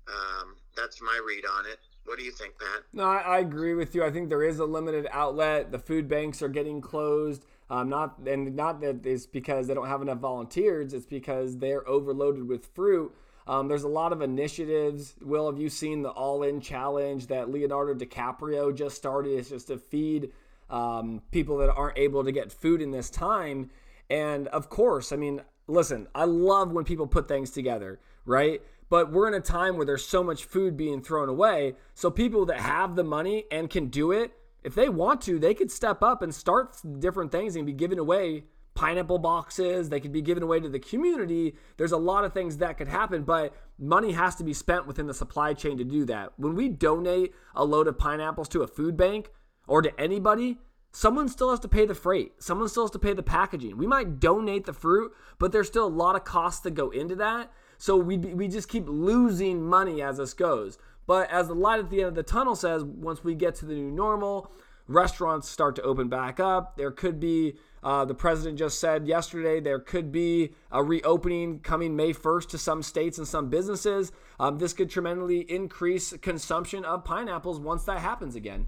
Um, 0.08 0.56
that's 0.76 1.02
my 1.02 1.20
read 1.26 1.44
on 1.46 1.66
it. 1.66 1.80
What 2.06 2.18
do 2.18 2.24
you 2.24 2.32
think, 2.32 2.58
Pat? 2.58 2.84
No, 2.94 3.04
I, 3.04 3.18
I 3.18 3.40
agree 3.40 3.74
with 3.74 3.94
you. 3.94 4.06
I 4.06 4.12
think 4.12 4.30
there 4.30 4.44
is 4.44 4.60
a 4.60 4.66
limited 4.66 5.08
outlet. 5.12 5.72
The 5.72 5.80
food 5.80 6.08
banks 6.08 6.42
are 6.42 6.48
getting 6.48 6.80
closed. 6.80 7.44
Um, 7.70 7.90
not 7.90 8.20
and 8.26 8.56
not 8.56 8.80
that 8.82 9.06
it's 9.06 9.26
because 9.26 9.68
they 9.68 9.74
don't 9.74 9.88
have 9.88 10.02
enough 10.02 10.20
volunteers. 10.20 10.94
It's 10.94 11.06
because 11.06 11.58
they're 11.58 11.88
overloaded 11.88 12.48
with 12.48 12.66
fruit. 12.68 13.14
Um, 13.46 13.68
there's 13.68 13.84
a 13.84 13.90
lot 13.90 14.12
of 14.12 14.22
initiatives. 14.22 15.16
Will, 15.22 15.50
have 15.50 15.60
you 15.60 15.70
seen 15.70 16.02
the 16.02 16.10
All 16.10 16.44
In 16.44 16.60
Challenge 16.60 17.28
that 17.28 17.50
Leonardo 17.50 17.94
DiCaprio 17.94 18.76
just 18.76 18.96
started? 18.96 19.38
It's 19.38 19.50
just 19.50 19.68
to 19.68 19.78
feed 19.78 20.32
um, 20.70 21.22
people 21.32 21.58
that 21.58 21.74
aren't 21.74 21.98
able 21.98 22.24
to 22.26 22.32
get 22.32 22.52
food 22.52 22.82
in 22.82 22.92
this 22.92 23.10
time. 23.10 23.70
And 24.10 24.48
of 24.50 24.70
course, 24.70 25.12
I 25.12 25.16
mean, 25.16 25.42
listen, 25.68 26.08
I 26.14 26.26
love 26.26 26.72
when 26.72 26.84
people 26.84 27.08
put 27.08 27.28
things 27.28 27.52
together, 27.52 28.00
right? 28.26 28.62
But 28.90 29.12
we're 29.12 29.28
in 29.28 29.34
a 29.34 29.42
time 29.42 29.78
where 29.78 29.86
there's 29.86 30.06
so 30.06 30.24
much 30.24 30.46
food 30.46 30.78
being 30.78 31.02
thrown 31.02 31.30
away. 31.30 31.76
So 31.94 32.10
people 32.10 32.46
that 32.46 32.60
have 32.60 32.96
the 32.96 33.04
money 33.04 33.46
and 33.52 33.70
can 33.70 33.88
do 33.88 34.12
it 34.12 34.32
if 34.68 34.76
they 34.76 34.90
want 34.90 35.22
to, 35.22 35.40
they 35.40 35.54
could 35.54 35.72
step 35.72 36.04
up 36.04 36.22
and 36.22 36.36
start 36.36 36.76
different 37.00 37.32
things 37.32 37.56
and 37.56 37.66
be 37.66 37.72
giving 37.72 38.00
away 38.00 38.44
pineapple 38.76 39.18
boxes. 39.18 39.88
They 39.88 40.02
could 40.02 40.12
be 40.12 40.22
given 40.22 40.44
away 40.44 40.60
to 40.60 40.68
the 40.68 40.78
community. 40.78 41.56
There's 41.78 41.94
a 41.94 41.98
lot 41.98 42.26
of 42.26 42.34
things 42.34 42.58
that 42.58 42.78
could 42.78 42.90
happen, 42.90 43.24
but 43.24 43.56
money 43.80 44.12
has 44.12 44.36
to 44.36 44.44
be 44.44 44.54
spent 44.54 44.86
within 44.86 45.08
the 45.08 45.14
supply 45.14 45.54
chain 45.54 45.78
to 45.78 45.86
do 45.86 46.04
that. 46.08 46.34
When 46.36 46.54
we 46.54 46.68
donate 46.68 47.34
a 47.56 47.64
load 47.64 47.88
of 47.88 47.98
pineapples 47.98 48.50
to 48.50 48.62
a 48.62 48.68
food 48.68 48.98
bank 48.98 49.32
or 49.70 49.82
to 49.82 49.98
anybody, 49.98 50.58
someone 50.92 51.30
still 51.30 51.50
has 51.52 51.62
to 51.62 51.70
pay 51.70 51.86
the 51.86 51.96
freight. 51.96 52.34
Someone 52.44 52.68
still 52.68 52.84
has 52.84 52.92
to 52.92 53.00
pay 53.00 53.14
the 53.14 53.24
packaging. 53.24 53.78
We 53.78 53.88
might 53.88 54.20
donate 54.20 54.66
the 54.66 54.74
fruit, 54.74 55.14
but 55.40 55.54
there's 55.54 55.68
still 55.68 55.88
a 55.88 56.02
lot 56.04 56.18
of 56.18 56.26
costs 56.26 56.60
that 56.64 56.72
go 56.72 56.90
into 56.90 57.16
that. 57.16 57.54
So 57.78 57.96
we, 57.96 58.18
we 58.18 58.50
just 58.50 58.68
keep 58.68 58.90
losing 58.90 59.64
money 59.64 60.02
as 60.02 60.18
this 60.18 60.34
goes. 60.34 60.78
But 61.08 61.32
as 61.32 61.48
the 61.48 61.56
light 61.56 61.80
at 61.80 61.90
the 61.90 62.00
end 62.00 62.10
of 62.10 62.16
the 62.16 62.24
tunnel 62.24 62.56
says, 62.56 62.84
once 62.84 63.24
we 63.24 63.34
get 63.34 63.56
to 63.56 63.66
the 63.66 63.74
new 63.74 63.90
normal, 63.90 64.52
restaurants 64.88 65.50
start 65.50 65.76
to 65.78 65.82
open 65.82 66.10
back 66.10 66.40
up. 66.40 66.78
There 66.78 66.92
could 66.92 67.20
be, 67.20 67.56
uh, 67.82 68.06
the 68.06 68.14
president 68.14 68.60
just 68.60 68.80
said 68.80 69.08
yesterday, 69.08 69.60
there 69.60 69.80
could 69.80 70.12
be 70.12 70.54
a 70.72 70.84
reopening 70.84 71.60
coming 71.60 71.96
May 71.96 72.14
1st 72.14 72.50
to 72.50 72.58
some 72.58 72.84
states 72.84 73.18
and 73.18 73.28
some 73.28 73.50
businesses. 73.50 74.12
Um, 74.40 74.58
this 74.58 74.74
could 74.74 74.90
tremendously 74.90 75.40
increase 75.50 76.14
consumption 76.18 76.86
of 76.86 77.04
pineapples 77.04 77.60
once 77.60 77.84
that 77.86 78.00
happens 78.00 78.36
again. 78.36 78.68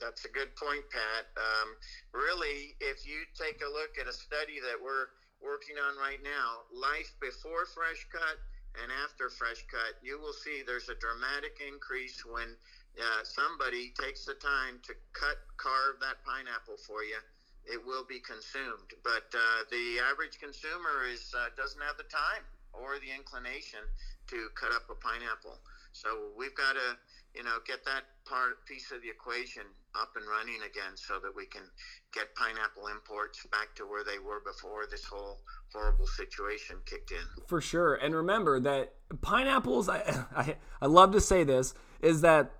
That's 0.00 0.24
a 0.24 0.28
good 0.28 0.54
point, 0.56 0.82
Pat. 0.90 1.30
Um, 1.36 1.68
really, 2.12 2.74
if 2.80 3.06
you 3.06 3.22
take 3.38 3.62
a 3.62 3.70
look 3.70 3.96
at 4.00 4.08
a 4.08 4.12
study 4.12 4.58
that 4.58 4.82
we're 4.82 5.06
working 5.40 5.76
on 5.78 5.96
right 5.96 6.18
now, 6.22 6.66
life 6.74 7.14
before 7.20 7.66
fresh 7.70 8.04
cut 8.10 8.36
and 8.80 8.90
after 9.04 9.28
fresh 9.28 9.64
cut, 9.68 9.96
you 10.00 10.18
will 10.18 10.32
see 10.32 10.62
there's 10.64 10.88
a 10.88 10.96
dramatic 10.96 11.60
increase 11.60 12.24
when 12.24 12.56
uh, 12.96 13.22
somebody 13.24 13.92
takes 14.00 14.24
the 14.24 14.34
time 14.34 14.80
to 14.84 14.94
cut, 15.12 15.36
carve 15.56 16.00
that 16.00 16.20
pineapple 16.24 16.76
for 16.86 17.04
you. 17.04 17.20
It 17.64 17.78
will 17.84 18.04
be 18.04 18.18
consumed, 18.18 18.90
but 19.04 19.28
uh, 19.30 19.62
the 19.70 20.00
average 20.02 20.40
consumer 20.42 21.06
is 21.06 21.30
uh, 21.30 21.54
doesn't 21.56 21.80
have 21.80 21.96
the 21.96 22.10
time 22.10 22.42
or 22.74 22.98
the 22.98 23.12
inclination 23.14 23.84
to 24.28 24.48
cut 24.58 24.72
up 24.72 24.88
a 24.90 24.96
pineapple. 24.98 25.60
So 25.92 26.08
we've 26.36 26.54
got 26.54 26.72
to, 26.72 26.96
you 27.34 27.44
know, 27.44 27.58
get 27.66 27.84
that 27.84 28.02
part 28.24 28.64
piece 28.66 28.90
of 28.92 29.02
the 29.02 29.10
equation 29.10 29.62
up 29.94 30.10
and 30.16 30.24
running 30.26 30.60
again, 30.62 30.96
so 30.96 31.14
that 31.22 31.32
we 31.36 31.46
can 31.46 31.62
get 32.12 32.34
pineapple 32.34 32.88
imports 32.88 33.46
back 33.52 33.74
to 33.76 33.84
where 33.84 34.04
they 34.04 34.18
were 34.18 34.40
before 34.44 34.86
this 34.90 35.04
whole 35.04 35.40
horrible 35.72 36.06
situation 36.06 36.76
kicked 36.86 37.10
in. 37.10 37.24
For 37.46 37.60
sure. 37.60 37.94
And 37.94 38.14
remember 38.14 38.58
that 38.60 38.94
pineapples, 39.20 39.88
I, 39.88 40.24
I, 40.36 40.56
I 40.80 40.86
love 40.86 41.12
to 41.12 41.20
say 41.20 41.44
this, 41.44 41.74
is 42.00 42.22
that 42.22 42.52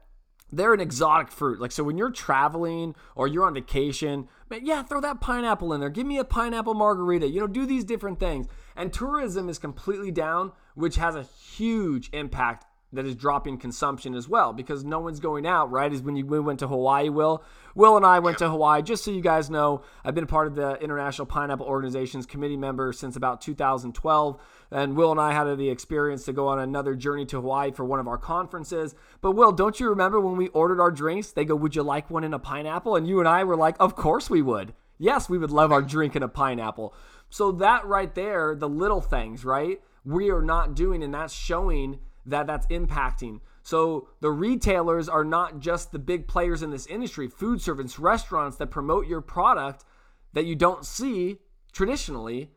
they're 0.52 0.74
an 0.74 0.80
exotic 0.80 1.32
fruit. 1.32 1.58
Like, 1.58 1.72
so 1.72 1.82
when 1.82 1.96
you're 1.96 2.10
traveling 2.10 2.94
or 3.16 3.26
you're 3.26 3.46
on 3.46 3.54
vacation, 3.54 4.28
man, 4.50 4.60
yeah, 4.64 4.82
throw 4.82 5.00
that 5.00 5.20
pineapple 5.20 5.72
in 5.72 5.80
there. 5.80 5.88
Give 5.88 6.06
me 6.06 6.18
a 6.18 6.24
pineapple 6.24 6.74
margarita. 6.74 7.26
You 7.26 7.40
know, 7.40 7.46
do 7.46 7.64
these 7.64 7.84
different 7.84 8.20
things. 8.20 8.46
And 8.76 8.92
tourism 8.92 9.48
is 9.48 9.58
completely 9.58 10.10
down, 10.10 10.52
which 10.74 10.96
has 10.96 11.16
a 11.16 11.22
huge 11.22 12.10
impact 12.12 12.66
that 12.92 13.06
is 13.06 13.14
dropping 13.14 13.58
consumption 13.58 14.14
as 14.14 14.28
well 14.28 14.52
because 14.52 14.84
no 14.84 15.00
one's 15.00 15.20
going 15.20 15.46
out, 15.46 15.70
right? 15.70 15.92
Is 15.92 16.02
when 16.02 16.16
you 16.16 16.26
we 16.26 16.40
went 16.40 16.58
to 16.60 16.68
Hawaii, 16.68 17.08
Will. 17.08 17.42
Will 17.74 17.96
and 17.96 18.04
I 18.04 18.18
went 18.18 18.38
to 18.38 18.50
Hawaii. 18.50 18.82
Just 18.82 19.04
so 19.04 19.10
you 19.10 19.22
guys 19.22 19.48
know, 19.48 19.82
I've 20.04 20.14
been 20.14 20.24
a 20.24 20.26
part 20.26 20.46
of 20.46 20.54
the 20.54 20.78
International 20.82 21.24
Pineapple 21.26 21.66
Organization's 21.66 22.26
committee 22.26 22.56
member 22.56 22.92
since 22.92 23.16
about 23.16 23.40
2012. 23.40 24.38
And 24.70 24.96
Will 24.96 25.10
and 25.10 25.20
I 25.20 25.32
had 25.32 25.56
the 25.56 25.70
experience 25.70 26.24
to 26.26 26.32
go 26.32 26.48
on 26.48 26.58
another 26.58 26.94
journey 26.94 27.24
to 27.26 27.40
Hawaii 27.40 27.70
for 27.72 27.84
one 27.84 28.00
of 28.00 28.08
our 28.08 28.18
conferences. 28.18 28.94
But 29.20 29.32
Will, 29.32 29.52
don't 29.52 29.80
you 29.80 29.88
remember 29.88 30.20
when 30.20 30.36
we 30.36 30.48
ordered 30.48 30.80
our 30.80 30.90
drinks? 30.90 31.32
They 31.32 31.44
go, 31.44 31.56
"Would 31.56 31.74
you 31.74 31.82
like 31.82 32.10
one 32.10 32.24
in 32.24 32.34
a 32.34 32.38
pineapple?" 32.38 32.96
And 32.96 33.06
you 33.06 33.18
and 33.18 33.28
I 33.28 33.44
were 33.44 33.56
like, 33.56 33.76
"Of 33.80 33.96
course 33.96 34.28
we 34.28 34.42
would. 34.42 34.74
Yes, 34.98 35.28
we 35.28 35.38
would 35.38 35.50
love 35.50 35.72
our 35.72 35.82
drink 35.82 36.14
in 36.14 36.22
a 36.22 36.28
pineapple." 36.28 36.94
So 37.30 37.52
that 37.52 37.86
right 37.86 38.14
there, 38.14 38.54
the 38.54 38.68
little 38.68 39.00
things, 39.00 39.44
right? 39.44 39.80
We 40.04 40.30
are 40.30 40.42
not 40.42 40.74
doing, 40.74 41.02
and 41.02 41.14
that's 41.14 41.32
showing 41.32 42.00
that 42.26 42.46
that's 42.46 42.66
impacting. 42.68 43.40
So 43.62 44.08
the 44.20 44.30
retailers 44.30 45.08
are 45.08 45.24
not 45.24 45.60
just 45.60 45.92
the 45.92 45.98
big 45.98 46.26
players 46.26 46.62
in 46.62 46.70
this 46.70 46.86
industry, 46.86 47.28
food 47.28 47.60
service, 47.60 47.98
restaurants 47.98 48.56
that 48.56 48.68
promote 48.68 49.06
your 49.06 49.20
product 49.20 49.84
that 50.32 50.44
you 50.44 50.56
don't 50.56 50.84
see 50.84 51.38
traditionally 51.72 52.50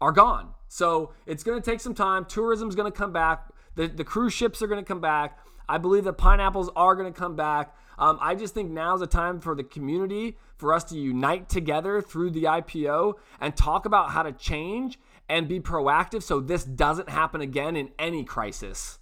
are 0.00 0.12
gone. 0.12 0.54
So 0.68 1.12
it's 1.26 1.42
going 1.42 1.60
to 1.60 1.70
take 1.70 1.80
some 1.80 1.94
time. 1.94 2.24
Tourism's 2.24 2.74
going 2.74 2.90
to 2.90 2.96
come 2.96 3.12
back. 3.12 3.48
The, 3.74 3.88
the 3.88 4.04
cruise 4.04 4.32
ships 4.32 4.62
are 4.62 4.66
going 4.66 4.82
to 4.82 4.86
come 4.86 5.00
back. 5.00 5.38
I 5.68 5.78
believe 5.78 6.04
that 6.04 6.14
pineapples 6.14 6.70
are 6.76 6.94
going 6.94 7.12
to 7.12 7.18
come 7.18 7.36
back. 7.36 7.74
Um, 7.98 8.18
I 8.20 8.34
just 8.34 8.54
think 8.54 8.70
now's 8.70 9.00
the 9.00 9.06
time 9.06 9.40
for 9.40 9.54
the 9.54 9.64
community 9.64 10.38
for 10.56 10.72
us 10.72 10.84
to 10.84 10.96
unite 10.96 11.48
together 11.48 12.00
through 12.00 12.30
the 12.30 12.44
IPO 12.44 13.14
and 13.40 13.56
talk 13.56 13.84
about 13.86 14.10
how 14.10 14.22
to 14.22 14.32
change 14.32 14.98
and 15.28 15.48
be 15.48 15.60
proactive 15.60 16.22
so 16.22 16.40
this 16.40 16.64
doesn't 16.64 17.08
happen 17.08 17.40
again 17.40 17.76
in 17.76 17.90
any 17.98 18.24
crisis. 18.24 18.98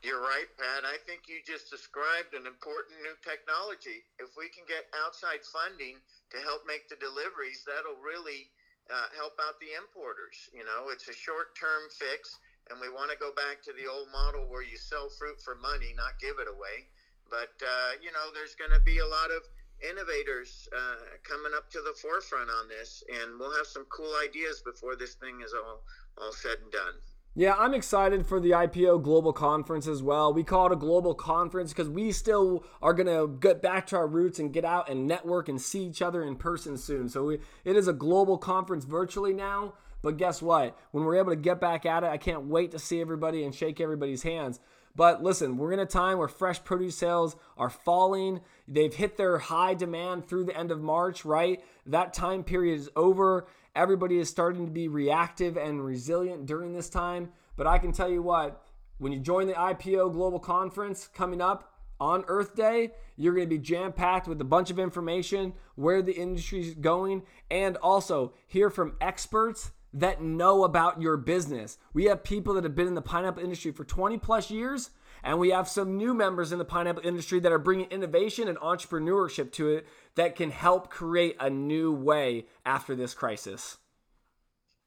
You're 0.00 0.24
right, 0.24 0.48
Pat. 0.56 0.88
I 0.88 0.96
think 1.04 1.28
you 1.28 1.44
just 1.44 1.68
described 1.68 2.32
an 2.32 2.48
important 2.48 3.04
new 3.04 3.12
technology. 3.20 4.00
If 4.16 4.32
we 4.32 4.48
can 4.48 4.64
get 4.64 4.88
outside 5.04 5.44
funding 5.44 6.00
to 6.32 6.38
help 6.40 6.64
make 6.64 6.88
the 6.88 6.96
deliveries, 6.96 7.68
that'll 7.68 8.00
really 8.00 8.48
uh, 8.88 9.12
help 9.12 9.36
out 9.44 9.60
the 9.60 9.76
importers. 9.76 10.48
You 10.56 10.64
know, 10.64 10.88
it's 10.88 11.04
a 11.12 11.16
short 11.16 11.52
term 11.52 11.84
fix, 11.92 12.32
and 12.72 12.80
we 12.80 12.88
want 12.88 13.12
to 13.12 13.20
go 13.20 13.36
back 13.36 13.60
to 13.68 13.76
the 13.76 13.84
old 13.84 14.08
model 14.08 14.48
where 14.48 14.64
you 14.64 14.80
sell 14.80 15.12
fruit 15.20 15.36
for 15.44 15.60
money, 15.60 15.92
not 15.92 16.16
give 16.16 16.40
it 16.40 16.48
away. 16.48 16.88
But, 17.28 17.52
uh, 17.60 18.00
you 18.00 18.10
know, 18.10 18.32
there's 18.32 18.56
going 18.56 18.72
to 18.72 18.82
be 18.82 19.04
a 19.04 19.06
lot 19.06 19.28
of 19.30 19.44
innovators 19.82 20.68
uh, 20.76 21.18
coming 21.22 21.52
up 21.56 21.70
to 21.70 21.78
the 21.80 21.94
forefront 22.00 22.50
on 22.50 22.68
this, 22.68 23.02
and 23.08 23.38
we'll 23.38 23.56
have 23.56 23.66
some 23.66 23.86
cool 23.90 24.12
ideas 24.24 24.62
before 24.64 24.96
this 24.96 25.14
thing 25.14 25.40
is 25.44 25.52
all 25.54 25.82
all 26.20 26.32
said 26.32 26.58
and 26.62 26.72
done. 26.72 26.94
Yeah, 27.36 27.54
I'm 27.56 27.74
excited 27.74 28.26
for 28.26 28.40
the 28.40 28.50
IPO 28.50 29.04
Global 29.04 29.32
Conference 29.32 29.86
as 29.86 30.02
well. 30.02 30.34
We 30.34 30.42
call 30.42 30.66
it 30.66 30.72
a 30.72 30.76
global 30.76 31.14
conference 31.14 31.72
because 31.72 31.88
we 31.88 32.10
still 32.10 32.64
are 32.82 32.92
going 32.92 33.06
to 33.06 33.38
get 33.38 33.62
back 33.62 33.86
to 33.88 33.96
our 33.96 34.08
roots 34.08 34.40
and 34.40 34.52
get 34.52 34.64
out 34.64 34.90
and 34.90 35.06
network 35.06 35.48
and 35.48 35.60
see 35.60 35.84
each 35.84 36.02
other 36.02 36.24
in 36.24 36.34
person 36.34 36.76
soon. 36.76 37.08
So 37.08 37.26
we, 37.26 37.38
it 37.64 37.76
is 37.76 37.86
a 37.86 37.92
global 37.92 38.36
conference 38.36 38.84
virtually 38.84 39.32
now. 39.32 39.74
But 40.02 40.16
guess 40.16 40.42
what? 40.42 40.76
When 40.90 41.04
we're 41.04 41.16
able 41.16 41.30
to 41.30 41.36
get 41.36 41.60
back 41.60 41.86
at 41.86 42.02
it, 42.02 42.08
I 42.08 42.16
can't 42.16 42.46
wait 42.46 42.72
to 42.72 42.78
see 42.78 43.00
everybody 43.00 43.44
and 43.44 43.54
shake 43.54 43.80
everybody's 43.80 44.24
hands. 44.24 44.58
But 44.96 45.22
listen, 45.22 45.56
we're 45.56 45.72
in 45.72 45.78
a 45.78 45.86
time 45.86 46.18
where 46.18 46.28
fresh 46.28 46.62
produce 46.62 46.96
sales 46.96 47.36
are 47.56 47.70
falling. 47.70 48.40
They've 48.66 48.94
hit 48.94 49.16
their 49.16 49.38
high 49.38 49.74
demand 49.74 50.26
through 50.26 50.44
the 50.44 50.56
end 50.56 50.70
of 50.70 50.82
March, 50.82 51.24
right? 51.24 51.62
That 51.86 52.12
time 52.12 52.44
period 52.44 52.78
is 52.78 52.90
over. 52.96 53.46
Everybody 53.74 54.18
is 54.18 54.28
starting 54.28 54.66
to 54.66 54.72
be 54.72 54.88
reactive 54.88 55.56
and 55.56 55.84
resilient 55.84 56.46
during 56.46 56.72
this 56.72 56.88
time. 56.88 57.30
But 57.56 57.66
I 57.66 57.78
can 57.78 57.92
tell 57.92 58.10
you 58.10 58.22
what, 58.22 58.64
when 58.98 59.12
you 59.12 59.20
join 59.20 59.46
the 59.46 59.54
IPO 59.54 60.12
Global 60.12 60.40
Conference 60.40 61.08
coming 61.08 61.40
up 61.40 61.72
on 62.00 62.24
Earth 62.28 62.56
Day, 62.56 62.90
you're 63.16 63.34
going 63.34 63.46
to 63.46 63.54
be 63.54 63.58
jam 63.58 63.92
packed 63.92 64.26
with 64.26 64.40
a 64.40 64.44
bunch 64.44 64.70
of 64.70 64.78
information, 64.78 65.52
where 65.74 66.02
the 66.02 66.16
industry 66.16 66.60
is 66.60 66.74
going, 66.74 67.22
and 67.50 67.76
also 67.76 68.32
hear 68.46 68.70
from 68.70 68.96
experts 69.00 69.72
that 69.92 70.22
know 70.22 70.64
about 70.64 71.00
your 71.00 71.16
business. 71.16 71.78
We 71.92 72.04
have 72.04 72.22
people 72.22 72.54
that 72.54 72.64
have 72.64 72.74
been 72.74 72.86
in 72.86 72.94
the 72.94 73.02
pineapple 73.02 73.42
industry 73.42 73.72
for 73.72 73.84
20 73.84 74.18
plus 74.18 74.50
years, 74.50 74.90
and 75.22 75.38
we 75.38 75.50
have 75.50 75.68
some 75.68 75.96
new 75.96 76.14
members 76.14 76.52
in 76.52 76.58
the 76.58 76.64
pineapple 76.64 77.06
industry 77.06 77.40
that 77.40 77.52
are 77.52 77.58
bringing 77.58 77.86
innovation 77.90 78.48
and 78.48 78.58
entrepreneurship 78.58 79.52
to 79.52 79.68
it 79.70 79.86
that 80.14 80.36
can 80.36 80.50
help 80.50 80.90
create 80.90 81.36
a 81.40 81.50
new 81.50 81.92
way 81.92 82.46
after 82.64 82.94
this 82.94 83.14
crisis. 83.14 83.78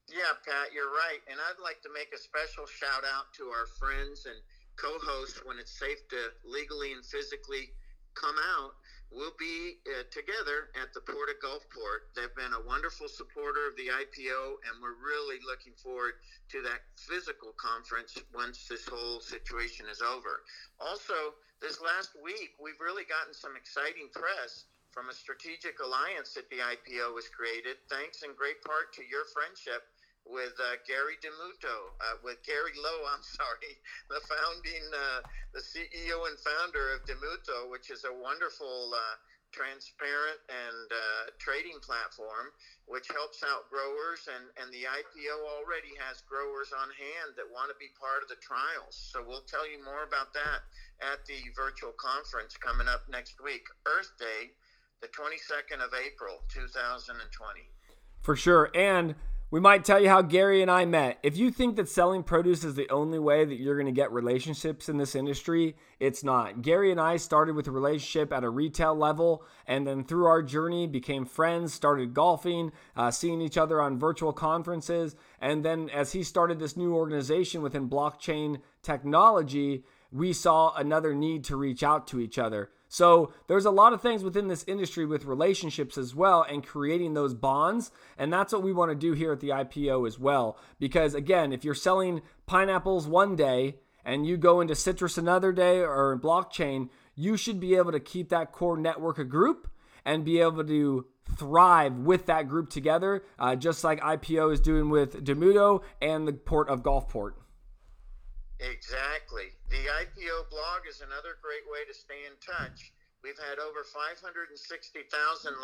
Yeah, 0.09 0.35
Pat, 0.45 0.73
you're 0.73 0.91
right. 0.91 1.19
And 1.29 1.39
I'd 1.39 1.63
like 1.63 1.81
to 1.83 1.89
make 1.93 2.13
a 2.13 2.17
special 2.17 2.65
shout 2.67 3.03
out 3.15 3.33
to 3.37 3.45
our 3.45 3.67
friends 3.79 4.25
and 4.25 4.35
co 4.75 4.97
hosts 5.01 5.41
when 5.45 5.59
it's 5.59 5.71
safe 5.71 6.07
to 6.09 6.17
legally 6.45 6.93
and 6.93 7.05
physically 7.05 7.71
come 8.15 8.35
out 8.57 8.73
we'll 9.13 9.37
be 9.37 9.77
uh, 9.85 10.03
together 10.09 10.73
at 10.73 10.89
the 10.97 11.05
Port 11.05 11.29
of 11.29 11.37
Gulfport. 11.37 12.09
They've 12.17 12.33
been 12.33 12.57
a 12.57 12.65
wonderful 12.65 13.05
supporter 13.05 13.69
of 13.69 13.77
the 13.77 13.93
IPO, 13.93 14.57
and 14.65 14.81
we're 14.81 14.97
really 14.97 15.37
looking 15.45 15.77
forward 15.77 16.17
to 16.49 16.65
that 16.65 16.81
physical 16.97 17.53
conference 17.55 18.17
once 18.33 18.65
this 18.65 18.89
whole 18.89 19.21
situation 19.21 19.85
is 19.85 20.01
over. 20.01 20.41
Also, 20.81 21.37
this 21.61 21.79
last 21.79 22.17
week, 22.17 22.57
we've 22.57 22.81
really 22.81 23.05
gotten 23.05 23.37
some 23.37 23.53
exciting 23.53 24.09
press 24.11 24.65
from 24.89 25.09
a 25.09 25.15
strategic 25.15 25.77
alliance 25.81 26.33
that 26.33 26.49
the 26.49 26.61
IPO 26.61 27.13
was 27.13 27.29
created, 27.29 27.81
thanks 27.89 28.21
in 28.21 28.33
great 28.37 28.61
part 28.61 28.93
to 28.93 29.01
your 29.05 29.25
friendship 29.33 29.92
with 30.25 30.55
uh, 30.59 30.79
Gary 30.87 31.19
DiMuto, 31.19 31.93
uh, 31.99 32.17
with 32.23 32.39
Gary 32.43 32.75
Lowe, 32.79 33.05
I'm 33.13 33.23
sorry, 33.23 33.75
the 34.09 34.21
founding, 34.25 34.85
uh, 34.91 35.21
the 35.53 35.63
CEO 35.63 36.17
and 36.27 36.37
founder 36.39 36.95
of 36.95 37.05
DiMuto, 37.05 37.69
which 37.69 37.91
is 37.91 38.05
a 38.05 38.13
wonderful, 38.13 38.93
uh, 38.95 39.15
transparent 39.53 40.41
and 40.49 40.89
uh, 40.89 41.29
trading 41.37 41.77
platform, 41.85 42.49
which 42.89 43.05
helps 43.13 43.45
out 43.45 43.69
growers. 43.69 44.25
And, 44.25 44.49
and 44.57 44.73
the 44.73 44.89
IPO 44.89 45.45
already 45.45 45.93
has 46.01 46.25
growers 46.25 46.73
on 46.73 46.89
hand 46.89 47.37
that 47.37 47.45
want 47.45 47.69
to 47.69 47.77
be 47.77 47.93
part 47.95 48.25
of 48.25 48.27
the 48.27 48.41
trials. 48.41 48.97
So 48.97 49.21
we'll 49.21 49.45
tell 49.45 49.63
you 49.69 49.79
more 49.85 50.03
about 50.03 50.33
that 50.33 50.65
at 51.05 51.21
the 51.29 51.39
virtual 51.53 51.93
conference 51.95 52.57
coming 52.57 52.89
up 52.89 53.05
next 53.07 53.37
week, 53.39 53.69
Earth 53.85 54.11
Day, 54.17 54.51
the 55.05 55.07
22nd 55.13 55.85
of 55.85 55.93
April, 55.93 56.41
2020. 56.49 57.13
For 58.25 58.35
sure. 58.35 58.73
And 58.73 59.15
we 59.53 59.59
might 59.59 59.85
tell 59.85 60.01
you 60.01 60.09
how 60.09 60.23
Gary 60.23 60.63
and 60.63 60.71
I 60.71 60.83
met. 60.83 61.19
If 61.21 61.37
you 61.37 61.51
think 61.51 61.75
that 61.75 61.87
selling 61.87 62.23
produce 62.23 62.63
is 62.63 62.73
the 62.73 62.89
only 62.89 63.19
way 63.19 63.45
that 63.45 63.59
you're 63.59 63.75
going 63.75 63.85
to 63.85 63.91
get 63.91 64.11
relationships 64.11 64.89
in 64.89 64.97
this 64.97 65.13
industry, 65.13 65.75
it's 65.99 66.23
not. 66.23 66.63
Gary 66.63 66.89
and 66.89 66.99
I 66.99 67.17
started 67.17 67.55
with 67.55 67.67
a 67.67 67.71
relationship 67.71 68.33
at 68.33 68.43
a 68.43 68.49
retail 68.49 68.95
level, 68.95 69.45
and 69.67 69.85
then 69.85 70.05
through 70.05 70.25
our 70.25 70.41
journey 70.41 70.87
became 70.87 71.23
friends, 71.23 71.71
started 71.71 72.15
golfing, 72.15 72.71
uh, 72.95 73.11
seeing 73.11 73.41
each 73.41 73.55
other 73.55 73.79
on 73.79 73.99
virtual 73.99 74.33
conferences, 74.33 75.15
and 75.39 75.63
then 75.63 75.87
as 75.91 76.13
he 76.13 76.23
started 76.23 76.57
this 76.57 76.75
new 76.75 76.95
organization 76.95 77.61
within 77.61 77.87
blockchain 77.87 78.59
technology, 78.81 79.83
we 80.11 80.33
saw 80.33 80.73
another 80.75 81.13
need 81.13 81.43
to 81.43 81.57
reach 81.57 81.83
out 81.83 82.07
to 82.07 82.19
each 82.19 82.39
other. 82.39 82.71
So 82.93 83.33
there's 83.47 83.65
a 83.65 83.71
lot 83.71 83.93
of 83.93 84.03
things 84.03 84.23
within 84.23 84.49
this 84.49 84.63
industry 84.67 85.03
with 85.03 85.25
relationships 85.25 85.97
as 85.97 86.13
well 86.13 86.43
and 86.47 86.63
creating 86.63 87.15
those 87.15 87.33
bonds. 87.33 87.89
And 88.19 88.31
that's 88.31 88.53
what 88.53 88.61
we 88.61 88.71
want 88.71 88.91
to 88.91 88.95
do 88.95 89.13
here 89.13 89.31
at 89.31 89.39
the 89.39 89.49
IPO 89.49 90.05
as 90.07 90.19
well. 90.19 90.59
Because 90.79 91.15
again, 91.15 91.51
if 91.51 91.65
you're 91.65 91.73
selling 91.73 92.21
pineapples 92.45 93.07
one 93.07 93.35
day 93.35 93.77
and 94.05 94.27
you 94.27 94.37
go 94.37 94.61
into 94.61 94.75
citrus 94.75 95.17
another 95.17 95.51
day 95.51 95.79
or 95.79 96.19
blockchain, 96.21 96.89
you 97.15 97.35
should 97.35 97.59
be 97.59 97.73
able 97.73 97.91
to 97.91 97.99
keep 97.99 98.29
that 98.29 98.51
core 98.51 98.77
network 98.77 99.17
a 99.17 99.23
group 99.23 99.67
and 100.05 100.23
be 100.23 100.39
able 100.39 100.63
to 100.63 101.07
thrive 101.35 101.97
with 101.97 102.27
that 102.27 102.47
group 102.47 102.69
together, 102.69 103.23
uh, 103.39 103.55
just 103.55 103.83
like 103.83 104.01
IPO 104.01 104.53
is 104.53 104.59
doing 104.59 104.91
with 104.91 105.25
DiMuto 105.25 105.81
and 105.99 106.27
the 106.27 106.33
port 106.33 106.69
of 106.69 106.83
Gulfport. 106.83 107.31
Exactly. 108.59 109.52
The 109.73 109.89
IPO 109.89 110.53
blog 110.53 110.85
is 110.85 111.01
another 111.01 111.41
great 111.41 111.65
way 111.65 111.81
to 111.89 111.97
stay 111.97 112.29
in 112.29 112.37
touch. 112.37 112.93
We've 113.25 113.41
had 113.41 113.57
over 113.57 113.81
560,000 113.81 114.53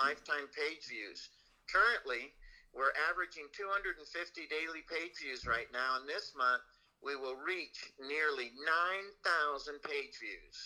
lifetime 0.01 0.49
page 0.49 0.89
views. 0.89 1.29
Currently, 1.69 2.33
we're 2.73 2.89
averaging 3.05 3.45
250 3.53 4.01
daily 4.49 4.81
page 4.89 5.13
views 5.21 5.45
right 5.45 5.69
now, 5.69 6.01
and 6.01 6.09
this 6.09 6.33
month 6.33 6.65
we 7.05 7.21
will 7.21 7.37
reach 7.37 7.93
nearly 8.01 8.49
9,000 8.57 9.77
page 9.85 10.17
views. 10.17 10.57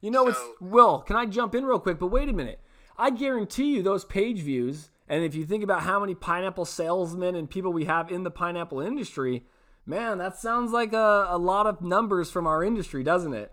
You 0.00 0.10
know, 0.10 0.24
so, 0.24 0.30
it's 0.32 0.60
Will. 0.64 1.04
Can 1.04 1.16
I 1.16 1.26
jump 1.26 1.54
in 1.54 1.68
real 1.68 1.78
quick? 1.78 2.00
But 2.00 2.08
wait 2.08 2.30
a 2.30 2.32
minute. 2.32 2.64
I 2.96 3.10
guarantee 3.10 3.76
you 3.76 3.82
those 3.82 4.06
page 4.06 4.40
views, 4.40 4.88
and 5.06 5.22
if 5.22 5.34
you 5.34 5.44
think 5.44 5.62
about 5.62 5.82
how 5.82 6.00
many 6.00 6.14
pineapple 6.14 6.64
salesmen 6.64 7.36
and 7.36 7.44
people 7.50 7.74
we 7.74 7.84
have 7.84 8.10
in 8.10 8.24
the 8.24 8.32
pineapple 8.32 8.80
industry, 8.80 9.44
man, 9.86 10.18
that 10.18 10.36
sounds 10.36 10.72
like 10.72 10.92
a, 10.92 11.26
a 11.30 11.38
lot 11.38 11.66
of 11.66 11.80
numbers 11.80 12.30
from 12.30 12.46
our 12.46 12.62
industry, 12.62 13.02
doesn't 13.02 13.32
it? 13.32 13.52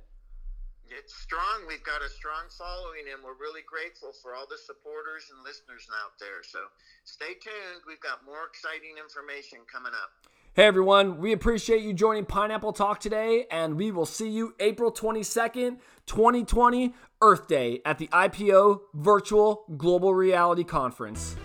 It's 0.89 1.15
strong. 1.15 1.65
We've 1.67 1.83
got 1.83 2.01
a 2.01 2.09
strong 2.09 2.45
following, 2.57 3.09
and 3.13 3.23
we're 3.23 3.39
really 3.39 3.61
grateful 3.65 4.13
for 4.21 4.35
all 4.35 4.45
the 4.49 4.57
supporters 4.57 5.31
and 5.33 5.43
listeners 5.43 5.87
out 6.03 6.19
there. 6.19 6.43
So 6.43 6.59
stay 7.03 7.33
tuned. 7.41 7.81
We've 7.87 7.99
got 7.99 8.25
more 8.25 8.45
exciting 8.47 8.97
information 9.01 9.59
coming 9.71 9.93
up. 9.93 10.11
Hey 10.55 10.65
everyone, 10.65 11.17
we 11.17 11.31
appreciate 11.31 11.81
you 11.81 11.93
joining 11.93 12.25
Pineapple 12.25 12.73
Talk 12.73 12.99
today, 12.99 13.47
and 13.49 13.75
we 13.75 13.89
will 13.89 14.05
see 14.05 14.29
you 14.29 14.53
April 14.59 14.91
22nd, 14.91 15.79
2020, 16.05 16.93
Earth 17.21 17.47
Day 17.47 17.81
at 17.83 17.97
the 17.97 18.07
IPO 18.09 18.81
Virtual 18.93 19.65
Global 19.75 20.13
Reality 20.13 20.63
Conference. 20.63 21.35